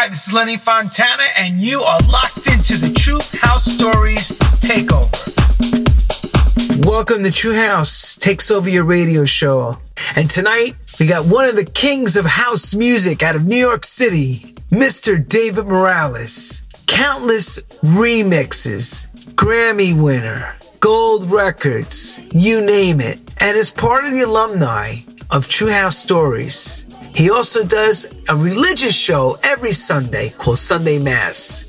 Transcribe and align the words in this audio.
Hi, 0.00 0.08
this 0.08 0.28
is 0.28 0.32
Lenny 0.32 0.56
Fontana, 0.56 1.24
and 1.36 1.60
you 1.60 1.82
are 1.82 1.98
locked 2.12 2.46
into 2.46 2.76
the 2.76 2.94
True 2.96 3.18
House 3.40 3.64
Stories 3.64 4.30
Takeover. 4.60 5.10
Welcome 6.86 7.24
to 7.24 7.32
True 7.32 7.56
House 7.56 8.14
Takes 8.14 8.48
Over 8.48 8.70
Your 8.70 8.84
Radio 8.84 9.24
Show. 9.24 9.78
And 10.14 10.30
tonight, 10.30 10.76
we 11.00 11.06
got 11.06 11.26
one 11.26 11.48
of 11.48 11.56
the 11.56 11.64
kings 11.64 12.16
of 12.16 12.26
house 12.26 12.76
music 12.76 13.24
out 13.24 13.34
of 13.34 13.44
New 13.44 13.56
York 13.56 13.84
City, 13.84 14.54
Mr. 14.70 15.18
David 15.28 15.66
Morales. 15.66 16.62
Countless 16.86 17.58
remixes, 17.82 19.08
Grammy 19.34 20.00
winner, 20.00 20.54
gold 20.78 21.28
records, 21.28 22.24
you 22.32 22.64
name 22.64 23.00
it. 23.00 23.18
And 23.38 23.58
as 23.58 23.72
part 23.72 24.04
of 24.04 24.12
the 24.12 24.20
alumni 24.20 24.98
of 25.28 25.48
True 25.48 25.72
House 25.72 25.98
Stories, 25.98 26.86
he 27.18 27.30
also 27.30 27.64
does 27.64 28.06
a 28.28 28.36
religious 28.36 28.96
show 28.96 29.36
every 29.42 29.72
Sunday 29.72 30.30
called 30.38 30.56
Sunday 30.56 31.00
Mass, 31.00 31.66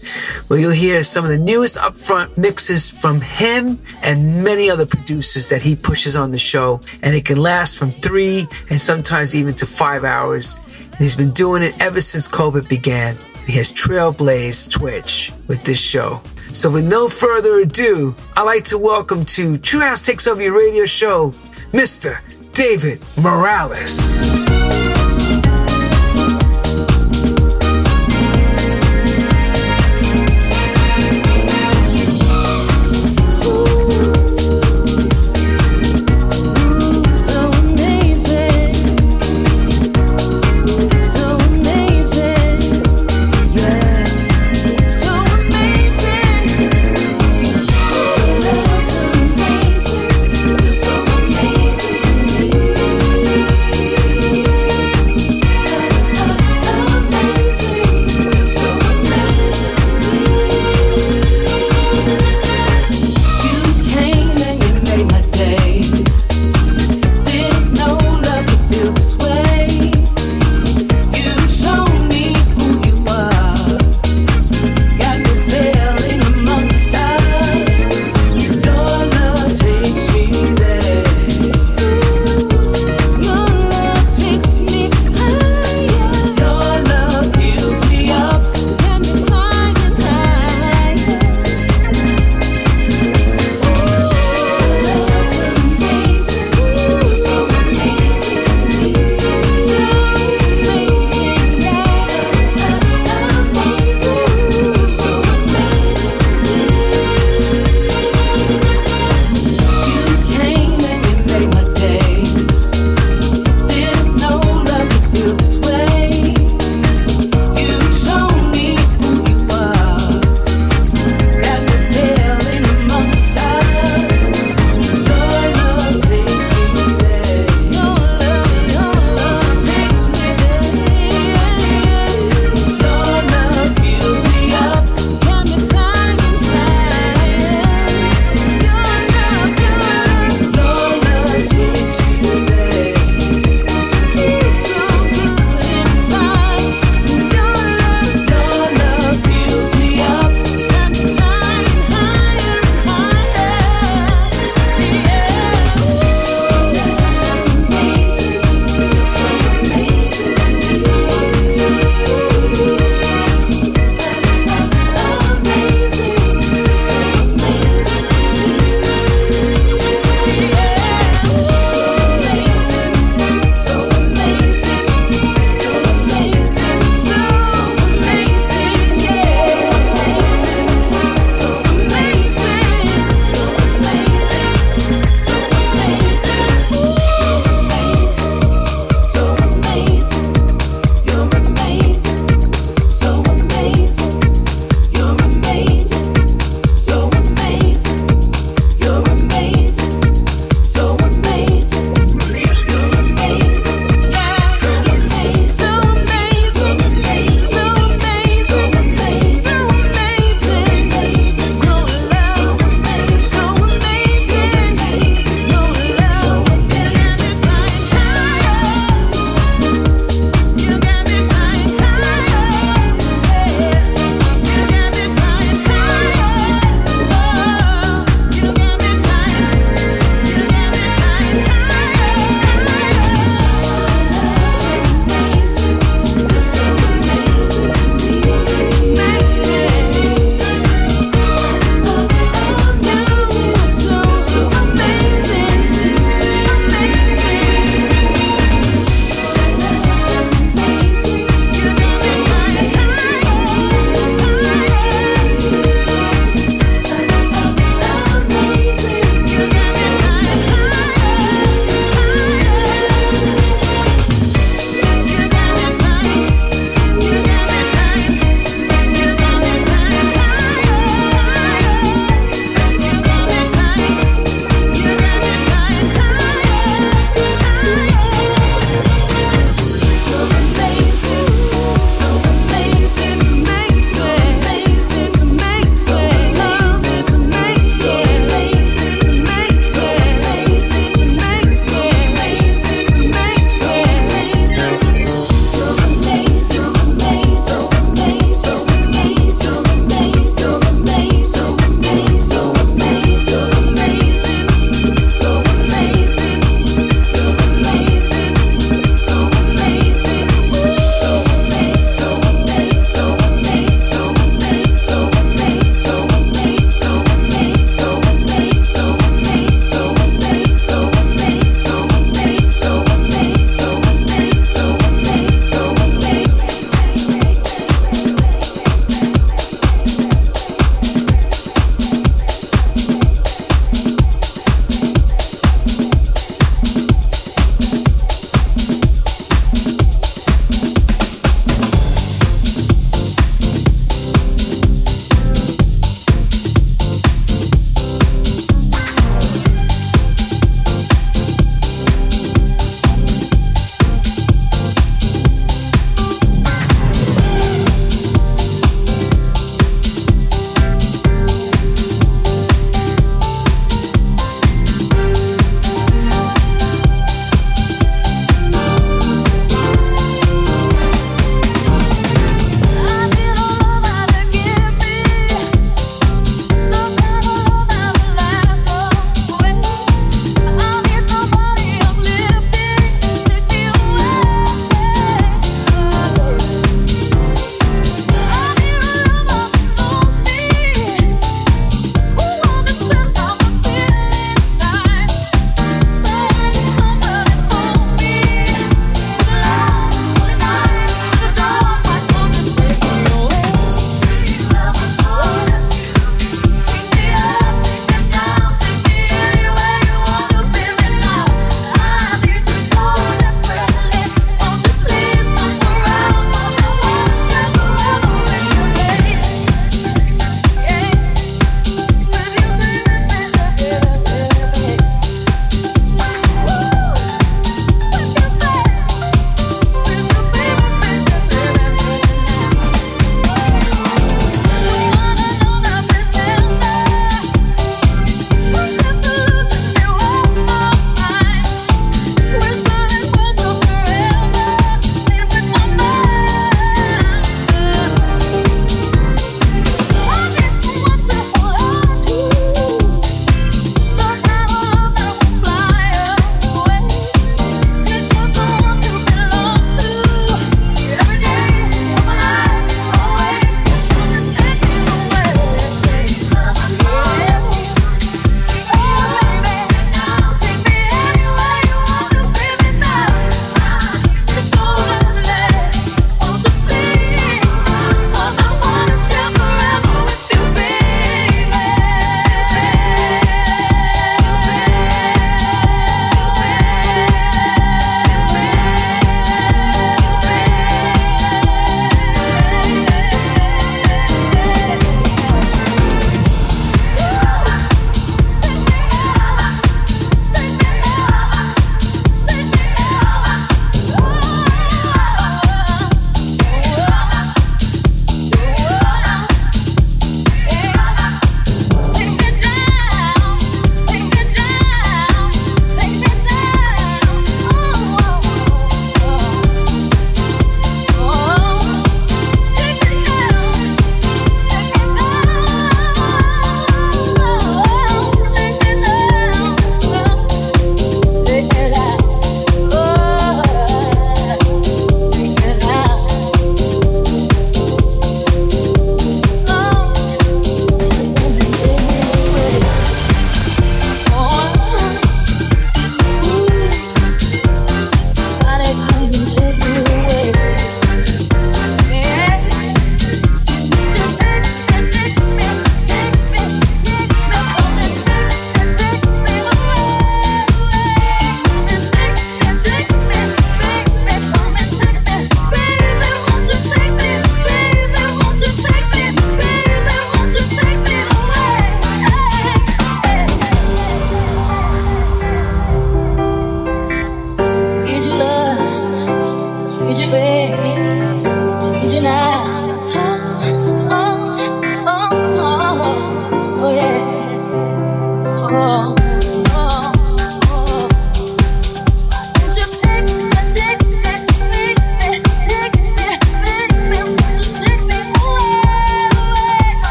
where 0.48 0.60
you'll 0.60 0.70
hear 0.70 1.02
some 1.02 1.26
of 1.26 1.32
the 1.32 1.40
newest 1.40 1.76
upfront 1.76 2.38
mixes 2.38 2.92
from 2.92 3.20
him 3.20 3.80
and 4.04 4.44
many 4.44 4.70
other 4.70 4.86
producers 4.86 5.50
that 5.50 5.64
he 5.64 5.76
pushes 5.76 6.16
on 6.16 6.30
the 6.30 6.38
show. 6.38 6.80
And 7.02 7.16
it 7.16 7.26
can 7.26 7.38
last 7.38 7.80
from 7.80 7.90
three 7.90 8.46
and 8.70 8.80
sometimes 8.80 9.34
even 9.34 9.56
to 9.56 9.66
five 9.66 10.04
hours. 10.04 10.60
And 10.84 10.98
he's 10.98 11.16
been 11.16 11.32
doing 11.32 11.64
it 11.64 11.82
ever 11.82 12.00
since 12.00 12.28
COVID 12.28 12.70
began. 12.70 13.18
He 13.48 13.54
has 13.54 13.74
trailblazed 13.74 14.70
Twitch 14.70 15.32
with 15.48 15.64
this 15.64 15.82
show. 15.82 16.22
So 16.54 16.70
with 16.70 16.88
no 16.88 17.10
further 17.10 17.58
ado, 17.58 18.16
I'd 18.38 18.44
like 18.44 18.66
to 18.66 18.78
welcome 18.78 19.26
to 19.26 19.58
True 19.58 19.80
House 19.80 20.06
Takes 20.06 20.28
Over 20.28 20.44
Your 20.44 20.56
Radio 20.56 20.86
Show, 20.86 21.32
Mr. 21.72 22.22
David 22.54 23.04
Morales. 23.18 24.49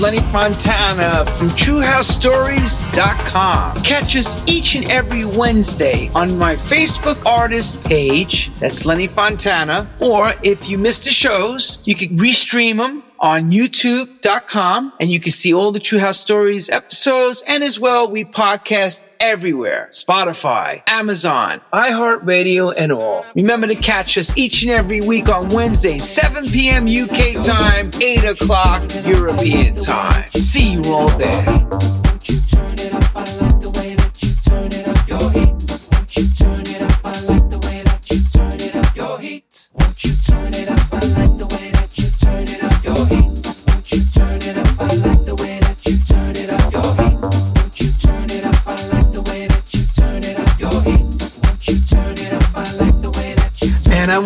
Lenny 0.00 0.18
Fontana 0.18 1.24
from 1.36 1.48
TrueHouseStories.com. 1.48 3.82
Catch 3.82 4.16
us 4.16 4.46
each 4.46 4.74
and 4.74 4.84
every 4.90 5.24
Wednesday 5.24 6.10
on 6.14 6.38
my 6.38 6.54
Facebook 6.54 7.24
artist 7.24 7.82
page. 7.84 8.52
That's 8.56 8.84
Lenny 8.84 9.06
Fontana. 9.06 9.88
Or 10.00 10.34
if 10.42 10.68
you 10.68 10.76
missed 10.76 11.04
the 11.04 11.10
shows, 11.10 11.78
you 11.84 11.94
can 11.94 12.18
restream 12.18 12.76
them 12.76 13.02
on 13.26 13.50
youtube.com 13.50 14.92
and 15.00 15.10
you 15.10 15.18
can 15.18 15.32
see 15.32 15.52
all 15.52 15.72
the 15.72 15.80
True 15.80 15.98
House 15.98 16.20
Stories 16.20 16.70
episodes. 16.70 17.42
And 17.48 17.64
as 17.64 17.80
well, 17.80 18.08
we 18.08 18.24
podcast 18.24 19.04
everywhere. 19.18 19.88
Spotify, 19.90 20.82
Amazon, 20.86 21.60
iHeartRadio, 21.72 22.72
and 22.76 22.92
all. 22.92 23.26
Remember 23.34 23.66
to 23.66 23.74
catch 23.74 24.16
us 24.16 24.36
each 24.38 24.62
and 24.62 24.70
every 24.70 25.00
week 25.00 25.28
on 25.28 25.48
Wednesday, 25.48 25.98
7 25.98 26.46
p.m. 26.46 26.86
UK 26.86 27.44
time, 27.44 27.90
8 28.00 28.24
o'clock 28.24 28.84
European 29.04 29.74
time. 29.74 30.28
See 30.28 30.74
you 30.74 30.82
all 30.84 31.08
there. 31.18 31.66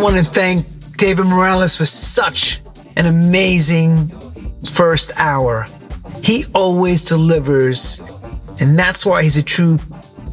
Want 0.00 0.16
to 0.16 0.24
thank 0.24 0.96
David 0.96 1.26
Morales 1.26 1.76
for 1.76 1.84
such 1.84 2.62
an 2.96 3.04
amazing 3.04 4.08
first 4.72 5.12
hour. 5.16 5.66
He 6.22 6.46
always 6.54 7.04
delivers, 7.04 8.00
and 8.60 8.78
that's 8.78 9.04
why 9.04 9.22
he's 9.22 9.36
a 9.36 9.42
true 9.42 9.78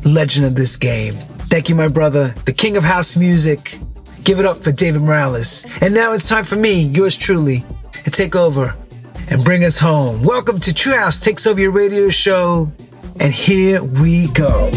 legend 0.06 0.46
of 0.46 0.56
this 0.56 0.78
game. 0.78 1.16
Thank 1.50 1.68
you, 1.68 1.76
my 1.76 1.90
brother, 1.90 2.30
the 2.46 2.54
king 2.54 2.78
of 2.78 2.84
house 2.86 3.18
music. 3.18 3.78
Give 4.24 4.40
it 4.40 4.46
up 4.46 4.56
for 4.56 4.72
David 4.72 5.02
Morales. 5.02 5.66
And 5.82 5.94
now 5.94 6.14
it's 6.14 6.30
time 6.30 6.46
for 6.46 6.56
me, 6.56 6.84
yours 6.84 7.18
truly, 7.18 7.66
to 8.06 8.10
take 8.10 8.38
over 8.38 8.74
and 9.30 9.44
bring 9.44 9.66
us 9.66 9.78
home. 9.78 10.24
Welcome 10.24 10.62
to 10.62 10.74
True 10.74 10.94
House 10.94 11.20
Takes 11.20 11.46
Over 11.46 11.60
Your 11.60 11.72
Radio 11.72 12.10
Show, 12.10 12.72
and 13.20 13.34
here 13.34 13.84
we 13.84 14.32
go. 14.32 14.72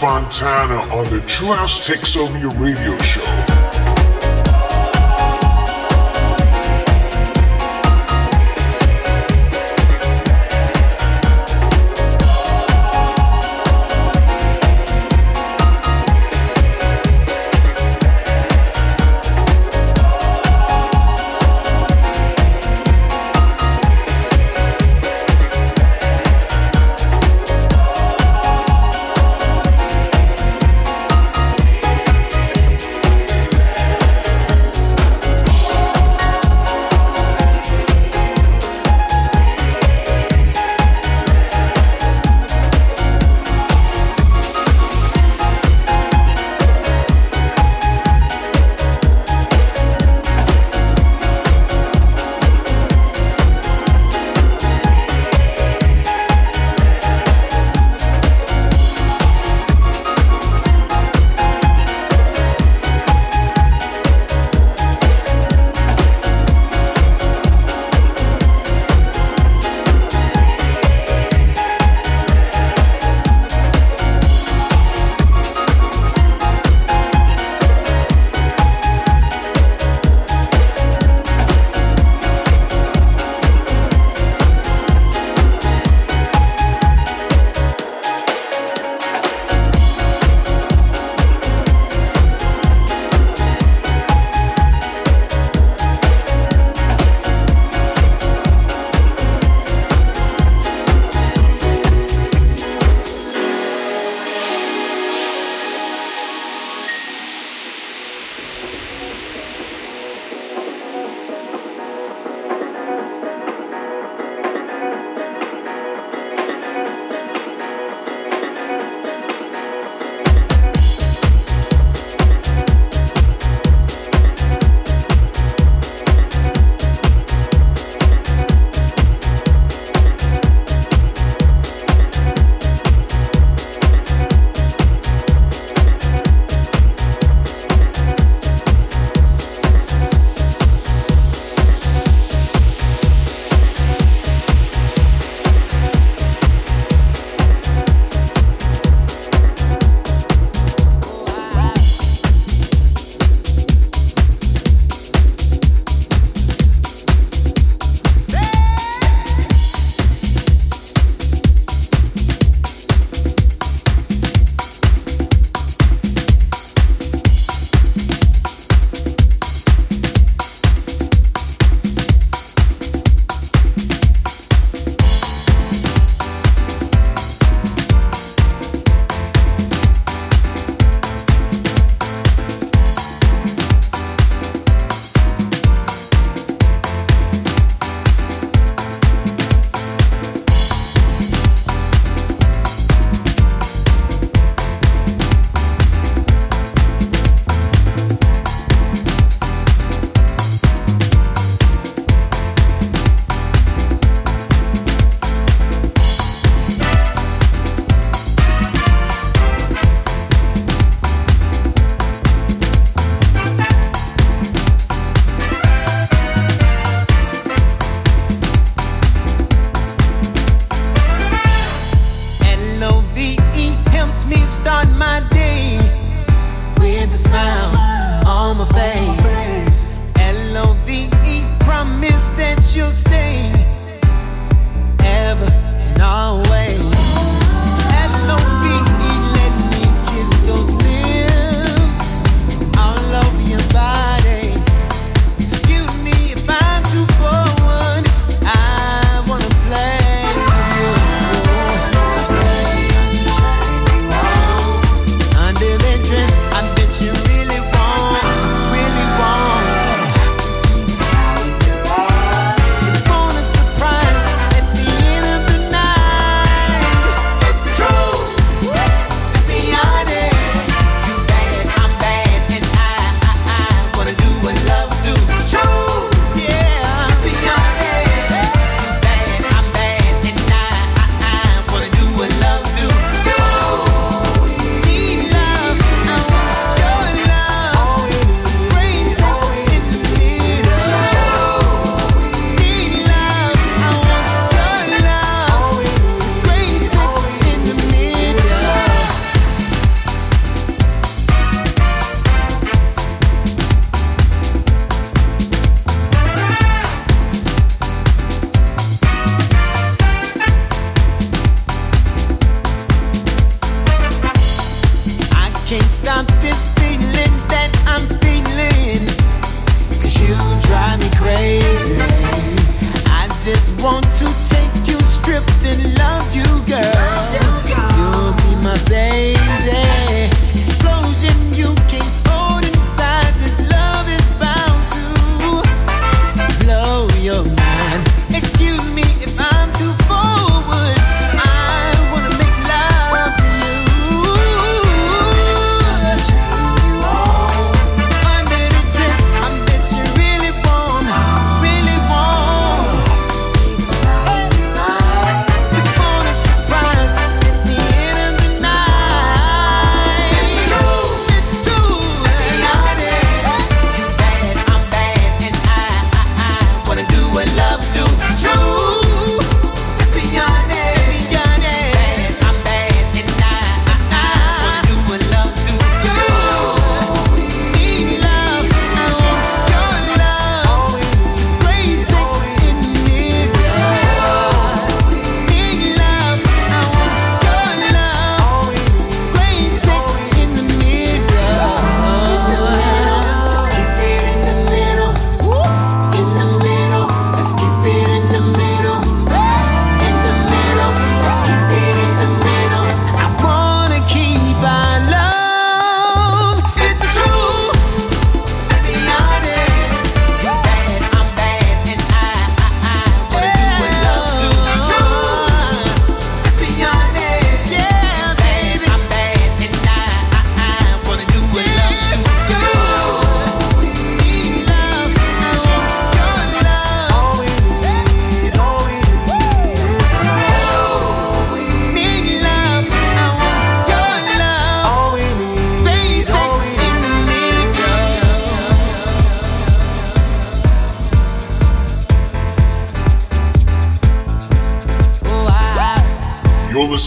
Fontana 0.00 0.76
on 0.94 1.10
the 1.10 1.20
True 1.26 1.52
House 1.52 1.86
Takes 1.86 2.16
Over 2.16 2.38
Your 2.38 2.52
Radio 2.52 2.96
Show. 3.00 3.49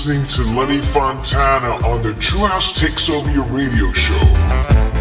Listening 0.05 0.27
to 0.27 0.59
Lenny 0.59 0.81
Fontana 0.81 1.75
on 1.87 2.01
the 2.01 2.13
True 2.15 2.45
House 2.45 2.77
Takes 2.77 3.09
Over 3.09 3.31
Your 3.31 3.45
radio 3.45 3.89
show. 3.93 4.92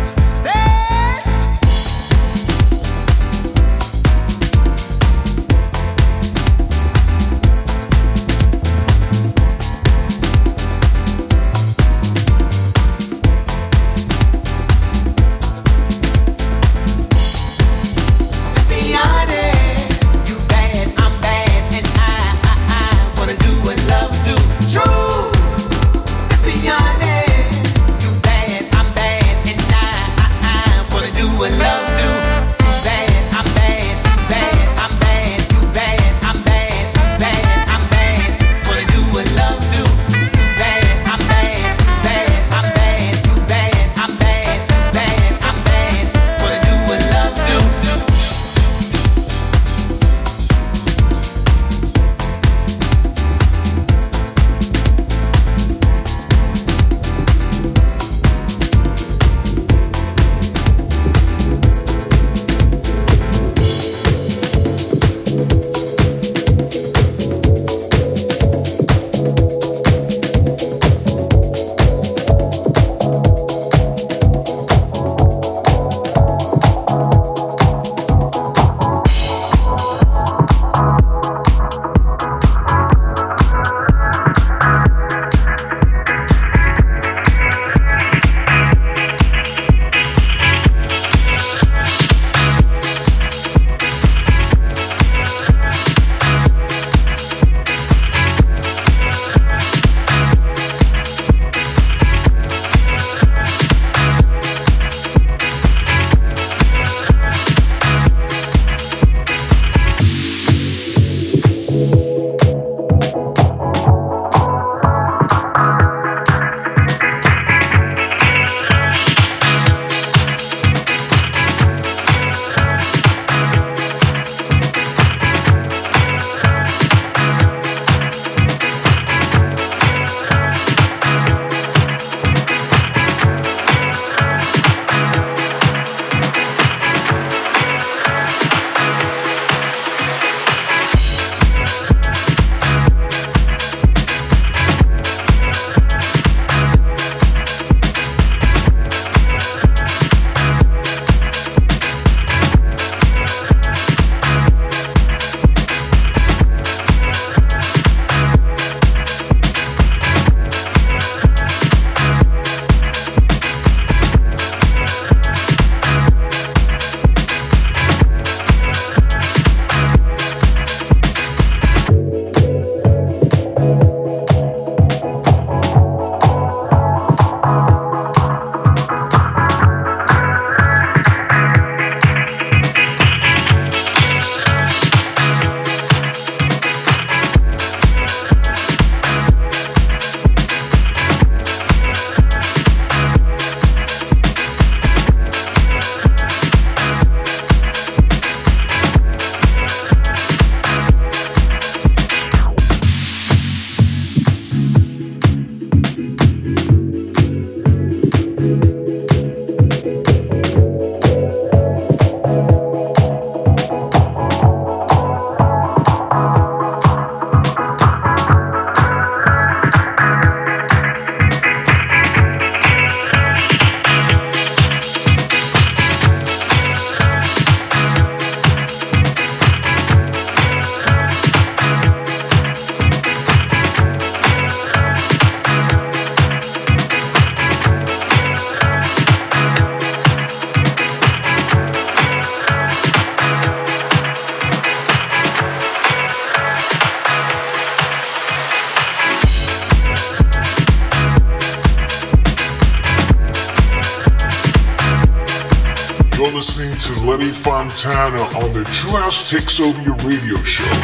Fontana 257.83 258.23
on 258.39 258.53
the 258.53 258.63
True 258.67 258.93
House 258.93 259.29
Takes 259.29 259.59
Over 259.59 259.83
Your 259.83 259.97
Radio 259.97 260.37
Show. 260.45 260.82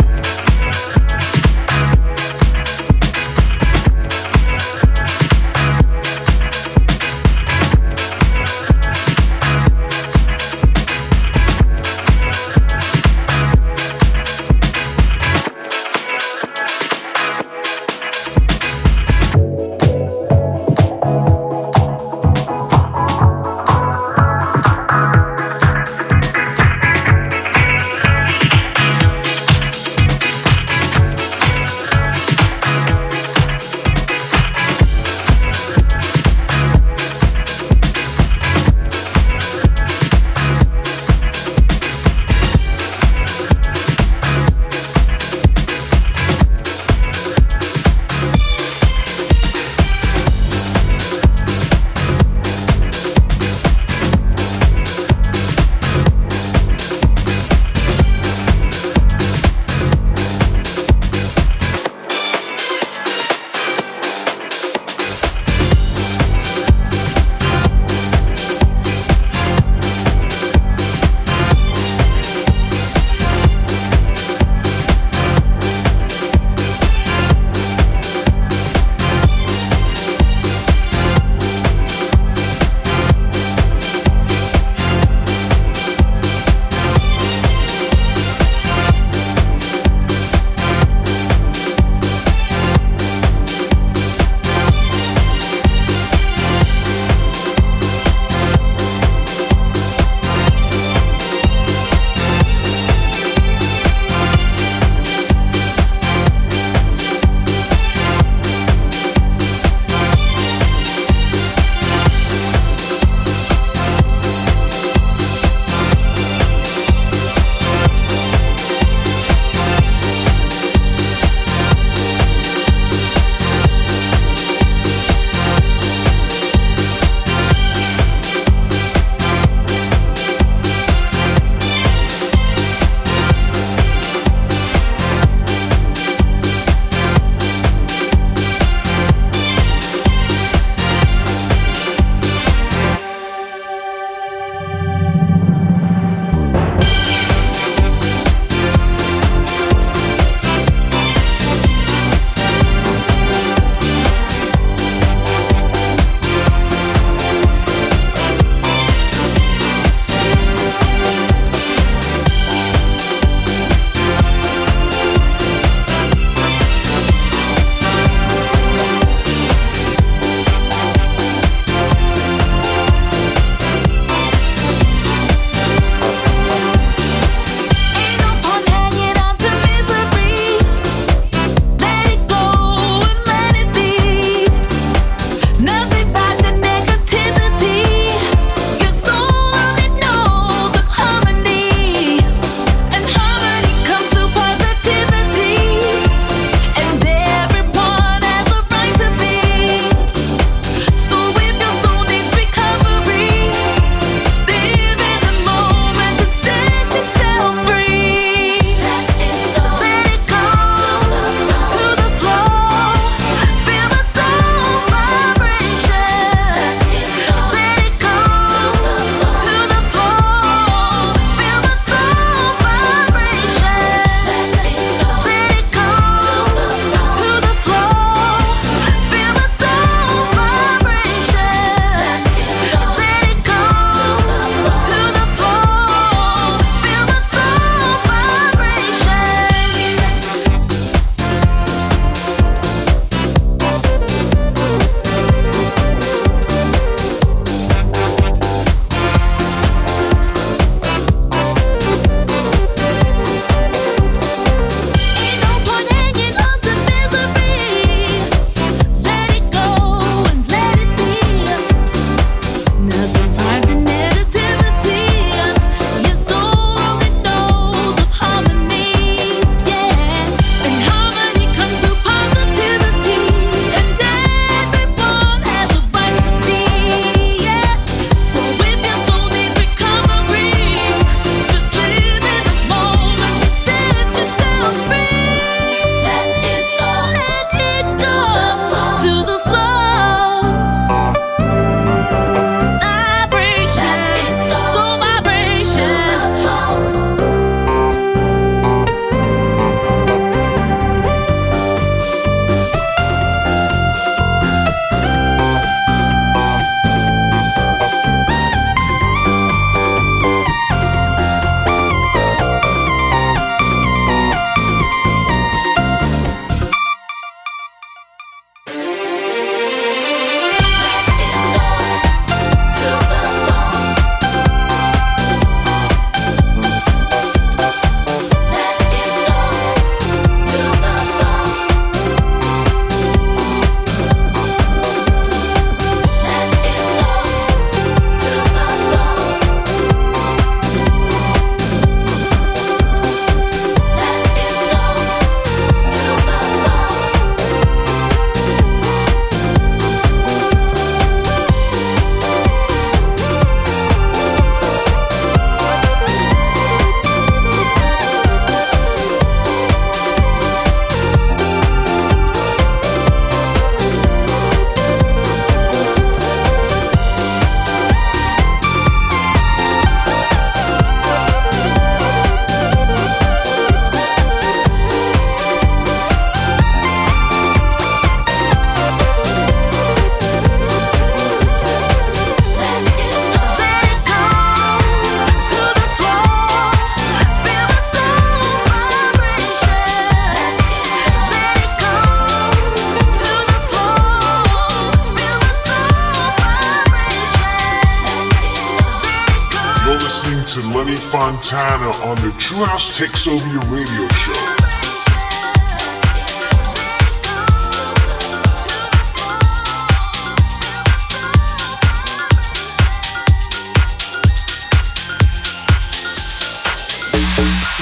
Listening 400.28 400.62
to 400.62 400.76
Lenny 400.76 400.96
Fontana 400.96 401.90
on 402.06 402.16
the 402.16 402.34
True 402.38 402.64
House 402.64 402.98
Takes 402.98 403.26
Over 403.26 403.48
Your 403.48 403.62
Radio 403.62 404.09
Show. 404.09 404.32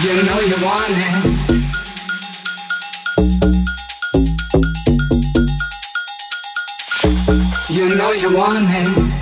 You 0.02 0.23
know 0.23 0.40
you 0.40 0.56
want 0.62 0.93
it. 0.93 1.24
You 7.70 7.97
know 7.97 8.12
you 8.12 8.36
want 8.36 8.68
it. 8.70 9.16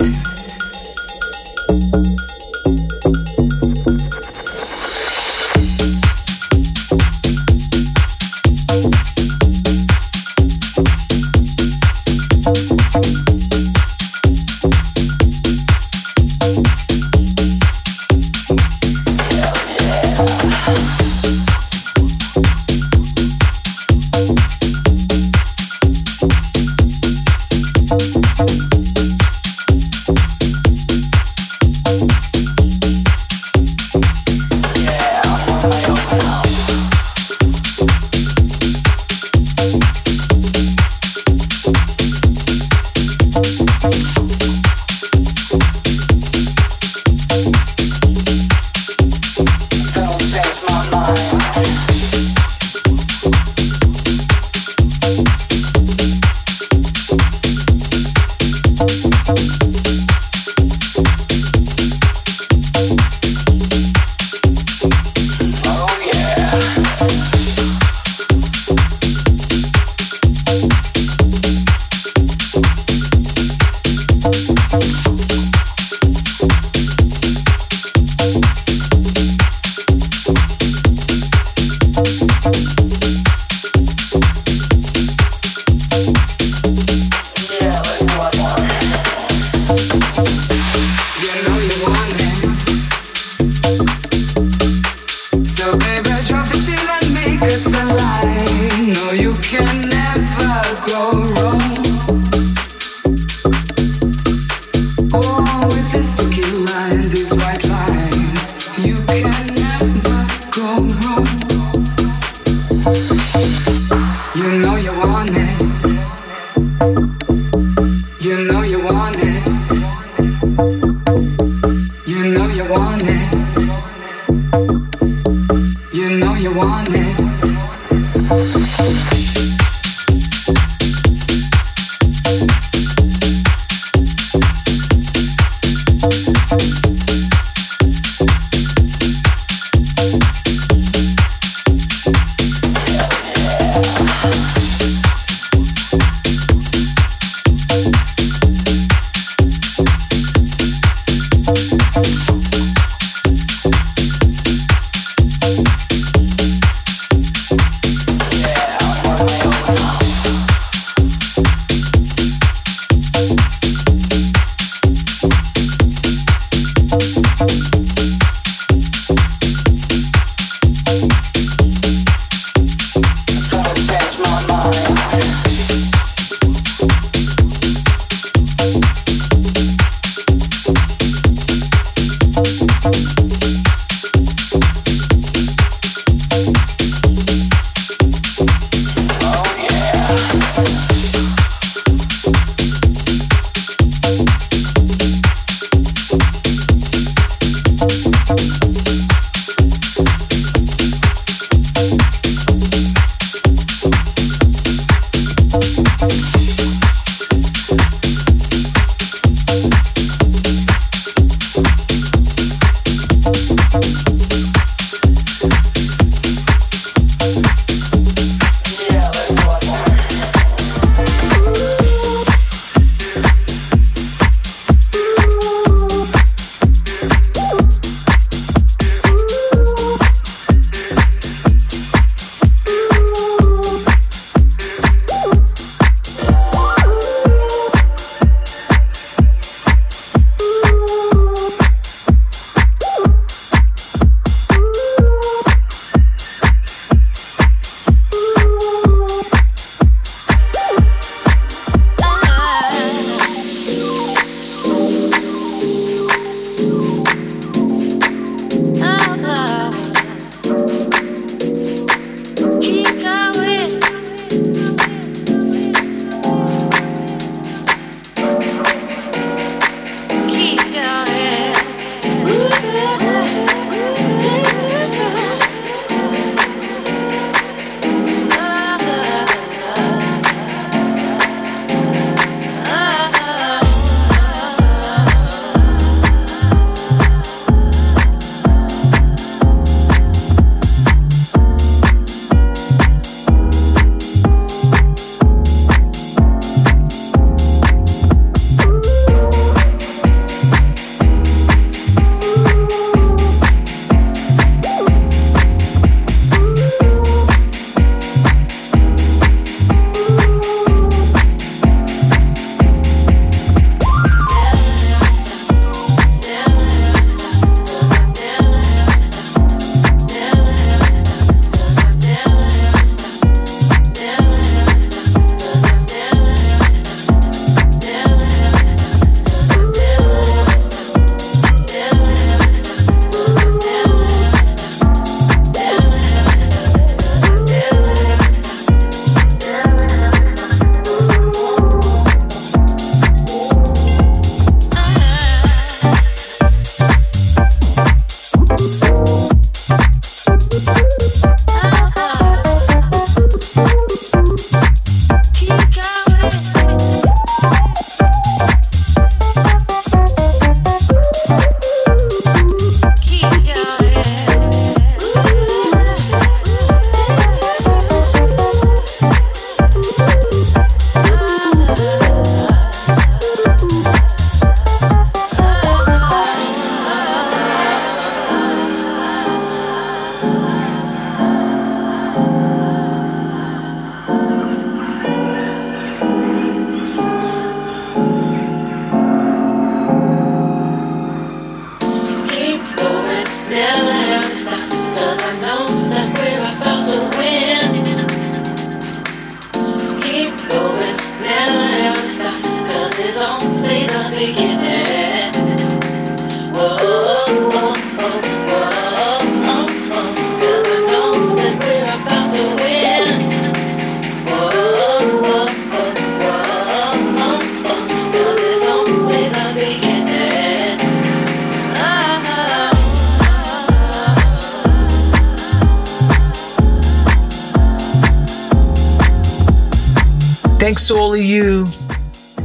Thanks 430.65 430.87
to 430.87 430.95
all 430.95 431.13
of 431.13 431.21
you 431.21 431.67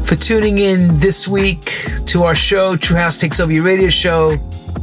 for 0.05 0.15
tuning 0.15 0.59
in 0.59 0.99
this 0.99 1.27
week 1.27 1.87
to 2.05 2.25
our 2.25 2.35
show, 2.35 2.77
True 2.77 2.99
House 2.99 3.19
Takes 3.19 3.41
Over 3.41 3.51
Your 3.51 3.65
Radio 3.65 3.89
Show. 3.89 4.33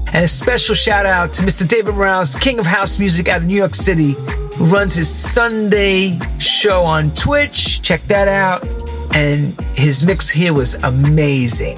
And 0.07 0.26
a 0.26 0.27
special 0.27 0.73
shout 0.73 1.05
out 1.05 1.34
to 1.34 1.43
Mr. 1.43 1.68
David 1.68 1.93
Morales, 1.93 2.34
King 2.34 2.57
of 2.57 2.65
House 2.65 2.97
Music 2.97 3.27
out 3.27 3.41
of 3.41 3.45
New 3.45 3.55
York 3.55 3.76
City, 3.76 4.14
who 4.55 4.65
runs 4.65 4.95
his 4.95 5.07
Sunday 5.07 6.18
show 6.39 6.81
on 6.81 7.11
Twitch. 7.11 7.84
Check 7.84 8.01
that 8.09 8.27
out. 8.27 8.64
And 9.15 9.53
his 9.76 10.03
mix 10.03 10.31
here 10.31 10.53
was 10.55 10.84
amazing. 10.84 11.77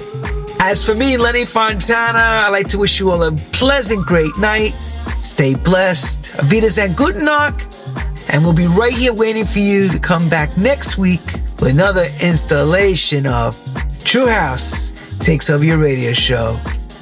As 0.60 0.82
for 0.82 0.94
me, 0.94 1.18
Lenny 1.18 1.44
Fontana, 1.44 2.46
I'd 2.46 2.48
like 2.52 2.68
to 2.68 2.78
wish 2.78 2.98
you 2.98 3.10
all 3.10 3.22
a 3.22 3.32
pleasant, 3.32 4.06
great 4.06 4.34
night. 4.38 4.70
Stay 5.18 5.56
blessed. 5.56 6.38
Avidas 6.38 6.82
and 6.82 6.96
good 6.96 7.16
Nacht. 7.16 8.09
And 8.28 8.44
we'll 8.44 8.52
be 8.52 8.66
right 8.66 8.92
here 8.92 9.12
waiting 9.12 9.44
for 9.44 9.58
you 9.58 9.88
to 9.88 9.98
come 9.98 10.28
back 10.28 10.56
next 10.56 10.98
week 10.98 11.24
with 11.60 11.68
another 11.70 12.06
installation 12.22 13.26
of 13.26 13.56
True 14.04 14.26
House 14.26 15.18
Takes 15.18 15.50
Over 15.50 15.64
Your 15.64 15.78
Radio 15.78 16.12
Show. 16.12 16.56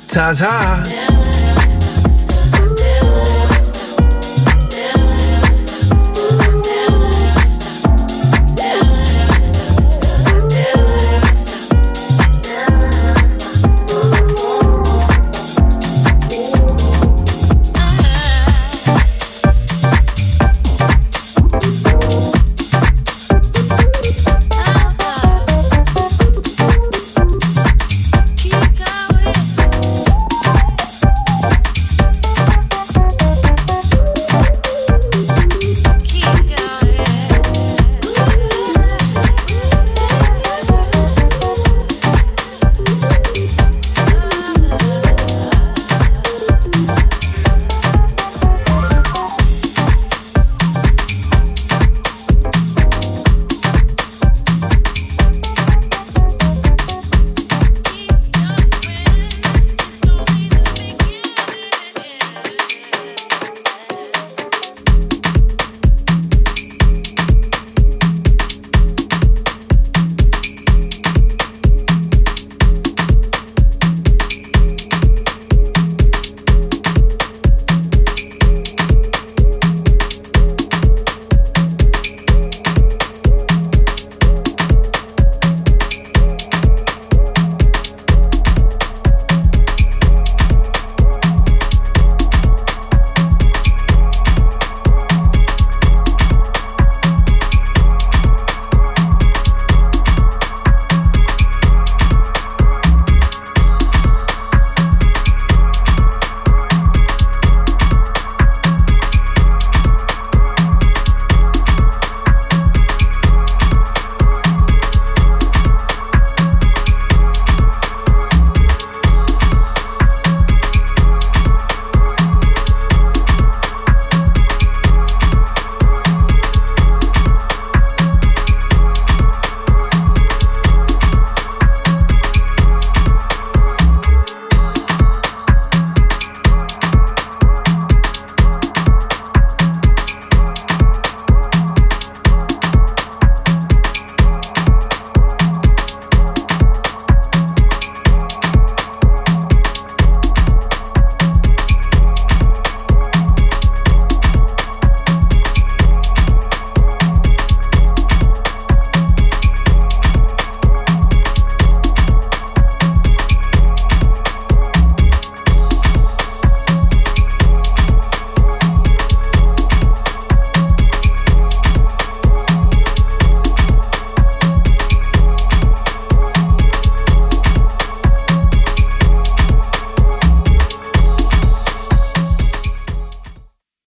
Ta 0.09 0.33
ta. 0.33 1.38